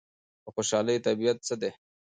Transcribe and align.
د 0.45 0.47
خوشحالۍ 0.53 0.97
طبیعت 1.05 1.37
څه 1.47 1.55
دی؟ 1.61 1.71